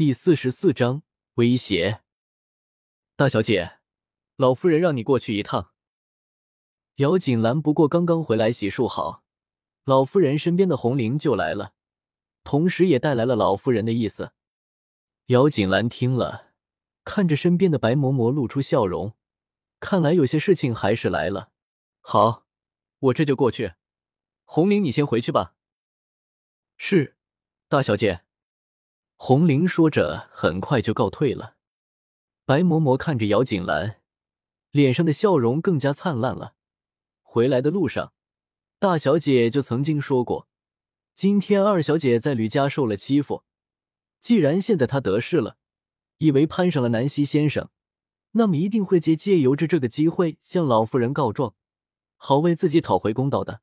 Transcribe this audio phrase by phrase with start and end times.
[0.00, 1.02] 第四十四章
[1.34, 2.00] 威胁。
[3.16, 3.80] 大小姐，
[4.36, 5.74] 老夫人让你过去一趟。
[6.94, 9.22] 姚锦兰不过刚刚回来洗漱好，
[9.84, 11.74] 老夫人身边的红绫就来了，
[12.44, 14.32] 同时也带来了老夫人的意思。
[15.26, 16.54] 姚锦兰听了，
[17.04, 19.12] 看着身边的白嬷嬷，露出笑容，
[19.80, 21.52] 看来有些事情还是来了。
[22.00, 22.46] 好，
[23.00, 23.74] 我这就过去。
[24.46, 25.56] 红绫，你先回去吧。
[26.78, 27.18] 是，
[27.68, 28.24] 大小姐。
[29.22, 31.56] 红绫说着，很快就告退了。
[32.46, 34.00] 白嬷嬷看着姚锦兰，
[34.70, 36.54] 脸上的笑容更加灿烂了。
[37.20, 38.14] 回来的路上，
[38.78, 40.48] 大小姐就曾经说过，
[41.14, 43.44] 今天二小姐在吕家受了欺负，
[44.20, 45.58] 既然现在她得势了，
[46.16, 47.68] 以为攀上了南溪先生，
[48.30, 51.54] 那么一定会借借由着这个机会向老夫人告状，
[52.16, 53.60] 好为自己讨回公道的。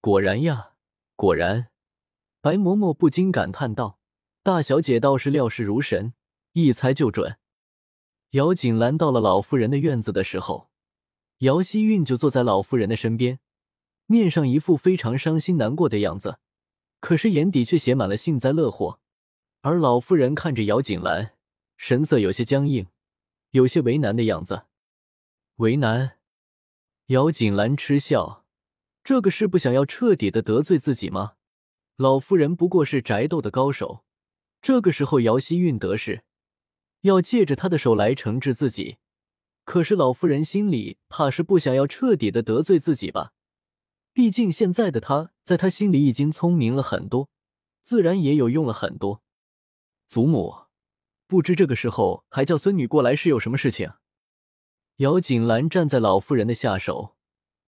[0.00, 0.74] 果然呀，
[1.16, 1.70] 果然，
[2.40, 3.98] 白嬷嬷不禁感叹道。
[4.42, 6.14] 大小姐倒是料事如神，
[6.52, 7.36] 一猜就准。
[8.30, 10.70] 姚锦兰到了老妇人的院子的时候，
[11.38, 13.38] 姚希韵就坐在老妇人的身边，
[14.06, 16.38] 面上一副非常伤心难过的样子，
[17.00, 19.00] 可是眼底却写满了幸灾乐祸。
[19.60, 21.34] 而老妇人看着姚锦兰，
[21.76, 22.86] 神色有些僵硬，
[23.50, 24.62] 有些为难的样子。
[25.56, 26.16] 为难？
[27.08, 28.46] 姚锦兰嗤笑
[29.04, 31.34] ：“这个是不想要彻底的得罪自己吗？”
[31.98, 34.04] 老妇人不过是宅斗的高手。
[34.62, 36.22] 这个时候，姚希韵得势，
[37.02, 38.98] 要借着他的手来惩治自己。
[39.64, 43.32] 可是老夫人心里怕是不想要彻底的得罪自己吧？
[44.12, 47.28] 毕竟现在的他，在他心里已经聪明了很多，
[47.82, 49.22] 自然也有用了很多。
[50.08, 50.66] 祖母，
[51.28, 53.92] 不知这个时候还叫孙女过来是有什么事情？
[54.96, 57.16] 姚锦兰站在老夫人的下手，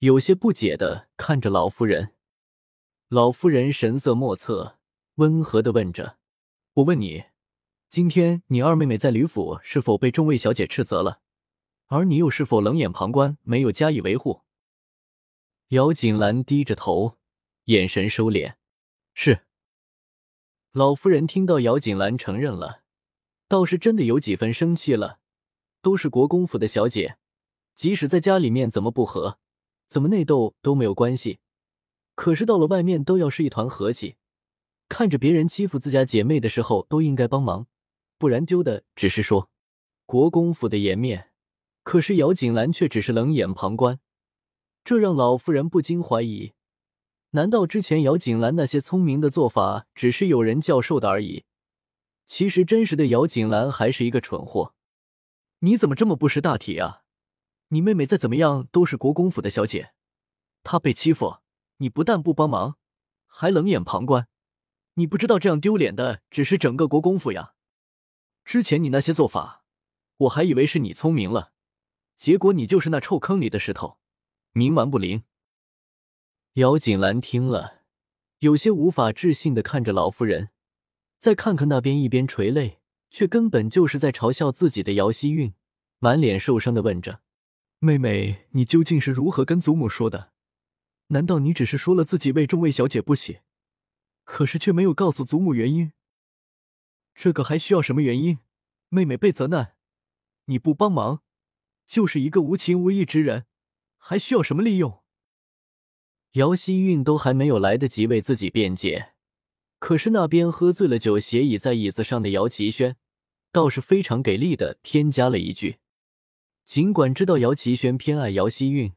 [0.00, 2.14] 有些不解的看着老夫人。
[3.08, 4.78] 老夫人神色莫测，
[5.14, 6.18] 温和的问着。
[6.76, 7.24] 我问你，
[7.90, 11.20] 今天你二妹妹在吕府是否被众位小姐斥责了？
[11.88, 14.40] 而你又是否冷眼旁观，没有加以维护？
[15.68, 17.18] 姚锦兰低着头，
[17.64, 18.54] 眼神收敛。
[19.12, 19.44] 是。
[20.72, 22.84] 老夫人听到姚锦兰承认了，
[23.48, 25.18] 倒是真的有几分生气了。
[25.82, 27.18] 都是国公府的小姐，
[27.74, 29.38] 即使在家里面怎么不和，
[29.88, 31.40] 怎么内斗都没有关系，
[32.14, 34.16] 可是到了外面都要是一团和气。
[34.92, 37.66] 看着别人欺负自家姐妹的时候，都应该帮忙，
[38.18, 39.50] 不然丢的只是说
[40.04, 41.30] 国公府的颜面。
[41.82, 44.00] 可是姚锦兰却只是冷眼旁观，
[44.84, 46.52] 这让老夫人不禁怀疑：
[47.30, 51.46] 难道之前姚锦兰那些聪明的做法只是有人教授的而已？
[52.26, 54.74] 其实真实的姚锦兰还是一个蠢货。
[55.60, 57.04] 你怎么这么不识大体啊？
[57.68, 59.92] 你妹妹再怎么样都是国公府的小姐，
[60.62, 61.38] 她被欺负，
[61.78, 62.76] 你不但不帮忙，
[63.26, 64.28] 还冷眼旁观。
[64.94, 67.54] 你不知道这样丢脸的只是整个国公府呀！
[68.44, 69.64] 之前你那些做法，
[70.18, 71.52] 我还以为是你聪明了，
[72.18, 73.98] 结果你就是那臭坑里的石头，
[74.52, 75.22] 冥顽不灵。
[76.54, 77.84] 姚锦兰听了，
[78.40, 80.50] 有些无法置信的看着老夫人，
[81.18, 85.54] 再看看那边一边垂泪却根本就是在嘲笑自己的姚希韵，
[86.00, 87.22] 满脸受伤的问着
[87.80, 90.32] ：“妹妹，你究竟是如何跟祖母说的？
[91.06, 93.38] 难道你只是说了自己为众位小姐不喜？”
[94.32, 95.92] 可是却没有告诉祖母原因，
[97.14, 98.38] 这个还需要什么原因？
[98.88, 99.76] 妹妹被责难，
[100.46, 101.20] 你不帮忙，
[101.84, 103.44] 就是一个无情无义之人，
[103.98, 105.02] 还需要什么利用？
[106.32, 109.12] 姚希韵都还没有来得及为自己辩解，
[109.78, 112.96] 可是那边喝醉了酒斜倚在椅子上的姚奇轩，
[113.52, 115.80] 倒是非常给力的添加了一句。
[116.64, 118.94] 尽管知道姚奇轩偏爱姚希韵。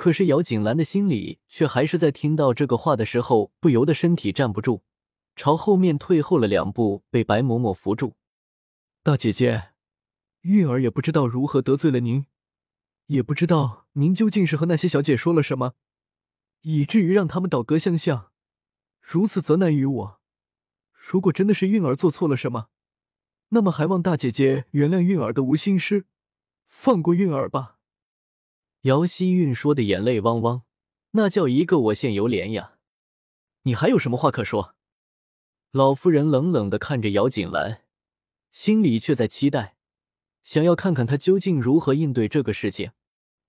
[0.00, 4.80] 可是姚锦兰的心里却还是在听到这个话的时候，不由得身体站不住，
[5.36, 8.14] 朝后面退后了两步，被白嬷嬷扶住。
[9.02, 9.72] 大姐姐，
[10.40, 12.24] 韵儿也不知道如何得罪了您，
[13.08, 15.74] 也不知道您究竟是和那些小姐说了什么，
[16.62, 18.30] 以至于让他们倒戈相向，
[19.02, 20.20] 如此责难于我。
[20.94, 22.68] 如果真的是韵儿做错了什么，
[23.50, 26.06] 那么还望大姐姐原谅韵儿的无心事，
[26.66, 27.79] 放过韵儿吧。
[28.82, 30.62] 姚希韵说的眼泪汪汪，
[31.10, 32.78] 那叫一个我现犹怜呀！
[33.64, 34.74] 你还有什么话可说？
[35.70, 37.82] 老夫人冷冷的看着姚锦兰，
[38.50, 39.76] 心里却在期待，
[40.42, 42.92] 想要看看她究竟如何应对这个事情。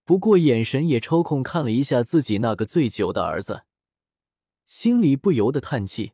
[0.04, 3.64] 不过眼神也抽空看了一下自己那个醉酒的儿子，
[4.66, 6.12] 心里不由得叹气，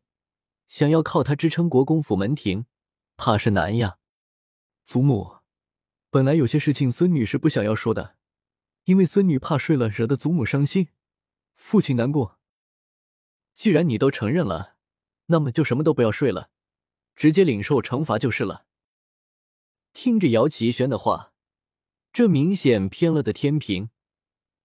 [0.67, 2.67] 想要靠他支撑国公府门庭，
[3.15, 3.97] 怕是难呀。
[4.85, 5.37] 祖母，
[6.11, 8.16] 本来有些事情孙女是不想要说的。
[8.87, 10.87] 因为孙女怕睡了惹得祖母伤心，
[11.55, 12.39] 父亲难过。
[13.53, 14.75] 既然你都承认了，
[15.25, 16.49] 那么就什么都不要睡了，
[17.13, 18.65] 直接领受惩罚就是了。
[19.91, 21.33] 听着姚奇轩的话，
[22.13, 23.89] 这明显偏了的天平，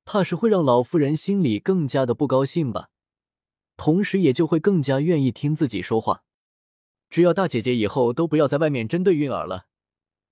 [0.05, 2.91] 怕是会让老夫人心里更加的不高兴吧。
[3.77, 6.23] 同时，也就会更加愿意听自己说话。
[7.11, 9.67] 只要大姐姐以后都不要在外面针对韵儿了，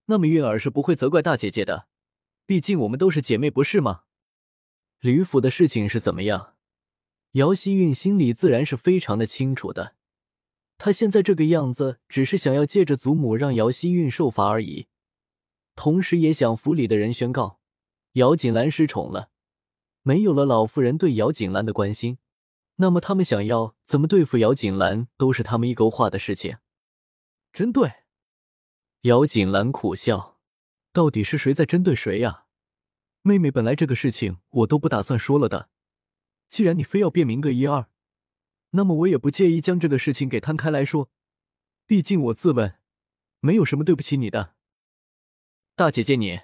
[0.04, 1.88] 那么韵儿是不会责怪大姐姐的。
[2.50, 4.02] 毕竟我们都是姐妹，不是吗？
[4.98, 6.56] 吕府的事情是怎么样？
[7.34, 9.94] 姚希韵心里自然是非常的清楚的。
[10.76, 14.88] 她现在这个样子，只是想要借着祖母让姚希韵受罚而已，
[15.76, 17.60] 同时也想府里的人宣告
[18.14, 19.30] 姚锦兰失宠了，
[20.02, 22.18] 没有了老妇人对姚锦兰的关心。
[22.78, 26.56] 那么他们想要怎么对付姚锦兰，都是他们一勾画的事情。
[27.52, 27.92] 针对
[29.02, 30.39] 姚锦兰苦笑，
[30.92, 32.46] 到底是谁在针对谁呀？
[33.22, 35.68] 妹妹，本来这个事情我都不打算说了的，
[36.48, 37.88] 既然你非要辨明个一二，
[38.70, 41.10] 那么我也不介意将这个事情给摊开来说。
[41.86, 42.76] 毕竟我自问，
[43.40, 44.54] 没有什么对不起你的。
[45.76, 46.40] 大姐姐，你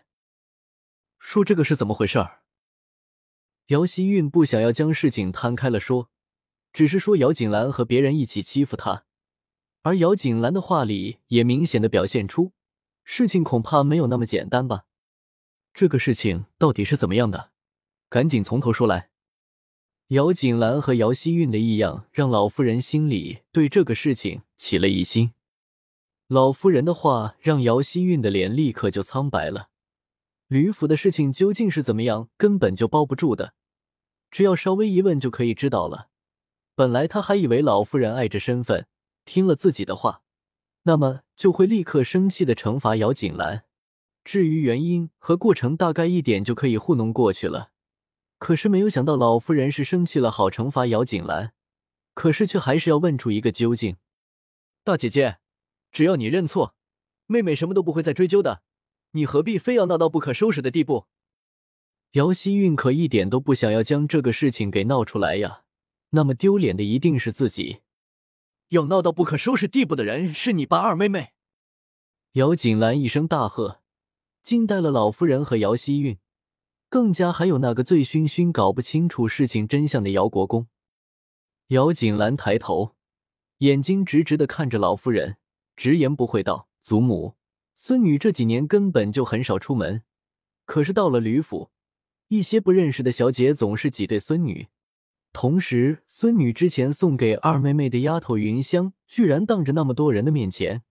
[1.18, 2.42] 说这个是怎么回事儿？
[3.66, 6.10] 姚希韵不想要将事情摊开了说。
[6.72, 9.06] 只是说姚锦兰和别人一起欺负她，
[9.80, 12.52] 而姚锦兰的话里也明显的表现出，
[13.08, 14.84] 事情恐怕没有那么简单吧？
[15.72, 17.52] 这个事情到底是怎么样的？
[18.08, 19.10] 赶紧从头说来。
[20.08, 25.32] 姚锦兰和姚希韵的异样，让老夫人心里对这个事情起了疑心。
[26.26, 29.68] 老夫人的话让姚希韵的脸立刻就苍白了。
[30.48, 33.54] 吕府的事情究竟是怎么样，根本就包不住的，
[34.32, 36.08] 只要稍微一问就可以知道了。
[36.74, 38.88] 本来他还以为老夫人碍着身份，
[39.24, 40.22] 听了自己的话，
[40.86, 43.64] 那么就会立刻生气的惩罚姚锦兰。
[44.24, 47.72] 至于原因和过程，大概一点就可以糊弄过去了。
[48.38, 51.52] 可是没有想到老夫人是生气了，好惩罚姚锦兰，
[52.14, 53.96] 可是却还是要问出一个究竟。
[54.84, 55.38] 大姐姐，
[55.90, 56.76] 只要你认错，
[57.26, 58.62] 妹妹什么都不会再追究的，
[59.12, 61.06] 你何必非要闹到不可收拾的地步？
[62.12, 65.62] 姚希韵可一点都不想要将这个事情给闹出来呀。
[66.10, 67.80] 那么丢脸的一定是自己，
[68.68, 71.32] 要闹到不可收拾地步的人是你八二妹妹。
[72.32, 73.80] 姚锦兰一声大喝，
[74.42, 76.18] 惊呆了老夫人和姚希韵，
[76.88, 80.66] 更加还有那个醉醺醺、搞不清楚事情真相的姚国公。
[81.68, 82.94] 姚锦兰抬头，
[83.58, 85.36] 眼睛直直的看着老夫人，
[85.76, 87.36] 直言不讳道：“祖母，
[87.74, 90.02] 孙女这几年根本就很少出门，
[90.64, 91.70] 可是到了吕府，
[92.28, 94.66] 一些不认识的小姐总是挤兑孙女。”
[95.38, 100.82] 同时，孙女之前送给二妹妹的丫头云香，居然当着那么多人的面前，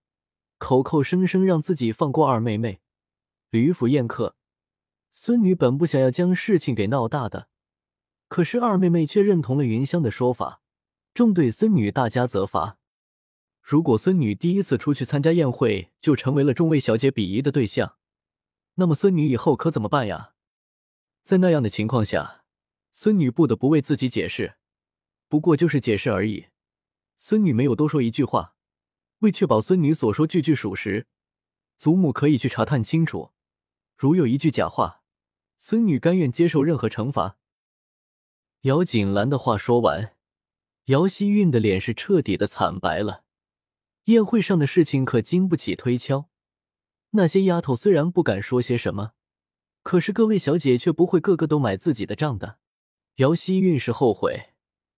[0.59, 2.79] 口口声声让自己放过二妹妹。
[3.49, 4.35] 吕府宴客，
[5.09, 7.47] 孙女本不想要将事情给闹大的，
[8.27, 10.61] 可是二妹妹却认同了云香的说法，
[11.15, 12.77] 正对孙女大加责罚。
[13.63, 17.95] 如果孙女第一次出去参加宴会就成为了众位小姐鄙夷的对象，
[18.75, 20.33] 那么孙女以后可怎么办呀？
[21.23, 22.43] 在那样的情况下。
[22.97, 24.55] 孙女不得不为自己解释，
[25.27, 26.45] 不过就是解释而已。
[27.17, 28.55] 孙女没有多说一句话，
[29.19, 31.05] 为确保孙女所说句句属实，
[31.75, 33.33] 祖母可以去查探清楚。
[33.97, 35.03] 如有一句假话，
[35.57, 37.37] 孙女甘愿接受任何惩罚。
[38.61, 40.15] 姚锦兰的话说完，
[40.85, 43.25] 姚希韵的脸是彻底的惨白了。
[44.05, 46.29] 宴会上的事情可经不起推敲，
[47.09, 49.11] 那些丫头虽然不敢说些什么，
[49.83, 52.59] 可是各位小姐却不会个个都买自己的账的。
[53.15, 54.49] 姚希韵是后悔，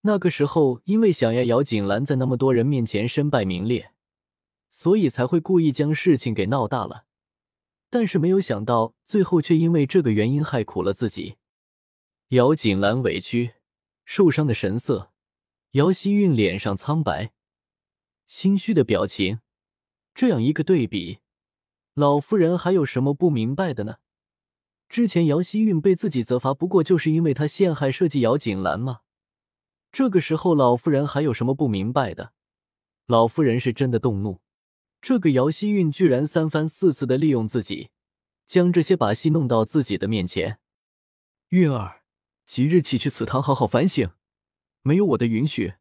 [0.02, 3.92] 那个时候因为想要姚锦兰在那么多人面前身败名裂，
[4.72, 7.06] 所以才会故意将事情给闹大了。
[7.92, 11.36] 但是没有想到，最后却因为这个原因害苦了自己。
[12.30, 13.54] 姚锦兰委屈、
[14.04, 15.12] 受伤的神色，
[15.74, 17.32] 姚希韵脸上苍白、
[18.26, 19.42] 心虚的表情，
[20.16, 21.20] 这样一个对比，
[21.94, 23.98] 老夫人还有什么不明白的呢？
[24.90, 29.02] 之前姚希韵被自己责罚，不过就是因为她陷害设计姚锦兰吗？
[29.92, 32.34] 这个时候老夫人还有什么不明白的？
[33.06, 34.42] 老夫人是真的动怒，
[35.02, 37.90] 这个姚希韵居然三番四次的利用自己，
[38.46, 40.60] 将这些把戏弄到自己的面前。
[41.50, 42.04] 韵儿，
[42.46, 44.12] 即日起去祠堂好好反省，
[44.82, 45.76] 没有我的允许，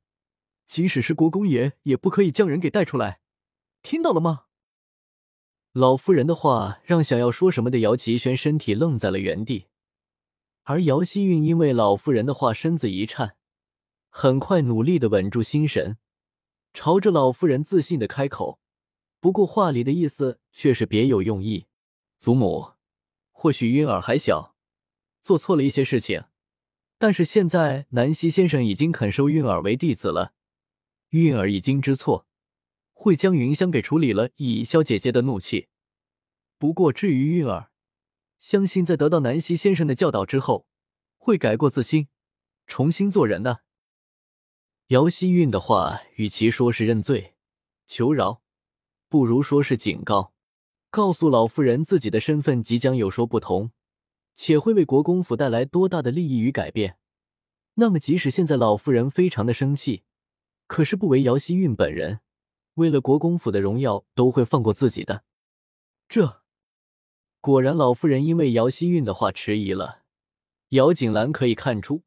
[0.66, 3.20] 即使是国公爷也不可以将人给带出来，
[3.82, 4.45] 听到了吗？
[5.76, 9.66] 老夫人的话让想要说什么的姚奇轩身体愣在了原地，
[10.62, 13.36] 而姚希韵因为老夫人的话身子一颤，
[14.08, 15.98] 很快努力的稳住心神，
[16.72, 18.58] 朝着老夫人自信的开口，
[19.20, 21.66] 不过话里的意思却是别有用意。
[22.18, 22.68] 祖母，
[23.30, 24.54] 或许韵儿还小，
[25.22, 26.24] 做错了一些事情，
[26.96, 30.32] 但是现在南溪先生已经肯收韵儿为弟子了，
[31.10, 32.25] 韵儿已经知错，
[33.06, 35.68] 会将云香给处理了，以消姐姐的怒气。
[36.58, 37.70] 不过至于韵儿，
[38.40, 40.66] 相信在得到南希先生的教导之后，
[41.16, 42.08] 会改过自新，
[42.66, 43.60] 重新做人的。
[44.88, 47.36] 姚希韵的话，与其说是认罪
[47.86, 48.42] 求饶，
[49.08, 50.32] 不如说是警告，
[50.90, 53.70] 告诉老夫人自己的身份即将有所不同，
[54.34, 56.98] 且会为国公府带来多大的利益与改变。
[57.74, 60.02] 那么，即使现在老夫人非常的生气，
[60.66, 62.18] 可是不为姚希韵本人，
[62.76, 65.24] 为了国公府的荣耀，都会放过自己的。
[66.08, 66.42] 这
[67.40, 70.02] 果然，老夫人因为姚希韵的话迟疑了。
[70.70, 72.02] 姚景兰可以看出，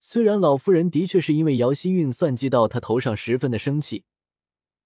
[0.00, 4.04] 虽然老夫人的确是因为姚希韵算计到她头上十分的生气，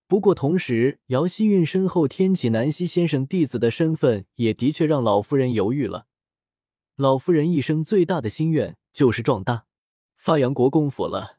[0.07, 6.07] 不过同时，姚希韵身后天启南希先生弟子的身份也的确让老夫人犹豫了。
[6.97, 9.67] 老夫人一生最大的心愿就是壮大、
[10.17, 11.36] 发扬国公府了。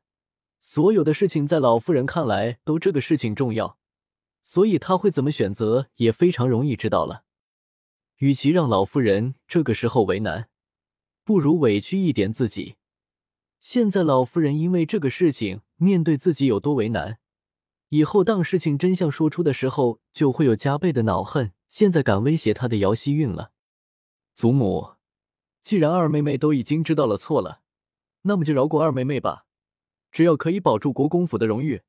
[0.60, 3.78] 所有的事情在老夫人看来都这个事情重要，
[4.42, 7.24] 所以她会怎么选择也非常容易知道了。
[8.18, 10.50] 与其让老夫人这个时候为难，
[11.24, 12.76] 不如委屈一点自己。
[13.60, 17.20] 现在老夫人因为这个事情面对自己有多为难，
[17.90, 21.54] 以后当事情真相说出的时候，就会有加倍的恼恨。
[21.68, 23.52] 现在敢威胁她的姚希韵了，
[24.34, 24.92] 祖母，
[25.62, 27.62] 既然二妹妹都已经知道了错了，
[28.22, 29.47] 那么就饶过二妹妹吧。
[30.12, 31.84] 只要可以保住国公府的荣誉，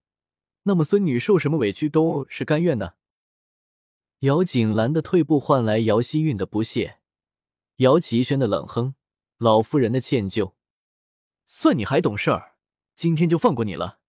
[0.64, 2.96] 那么孙女受什么委屈都是甘愿的。
[4.20, 6.98] 姚锦兰的退步换来姚希韵的不屑，
[7.76, 8.94] 姚齐轩的冷哼，
[9.38, 10.54] 老夫人的歉疚，
[11.46, 12.56] 算你还懂事儿，
[12.96, 14.00] 今天就放过你了。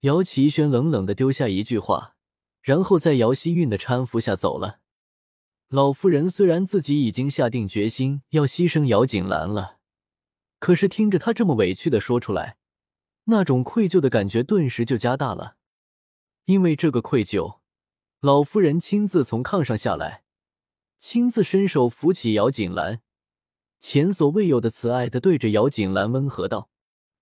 [0.00, 2.16] 姚齐轩冷冷的丢下一句话，
[2.60, 4.80] 然后在姚希韵的搀扶下走了。
[5.68, 9.78] 老夫人虽然自己已经下定决心要牺牲姚锦兰了，
[10.58, 12.58] 可是听着他这么委屈的说出来。
[13.24, 15.56] 那种愧疚的感觉顿时就加大了，
[16.44, 17.60] 因为这个愧疚，
[18.20, 20.24] 老夫人亲自从炕上下来，
[20.98, 23.00] 亲自伸手扶起姚锦兰，
[23.80, 26.68] 前所未有的慈爱的对着姚锦兰温和道：“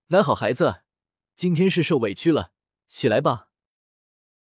[0.07, 0.81] 来，好孩子，
[1.35, 2.51] 今天是受委屈了，
[2.89, 3.49] 起来吧。”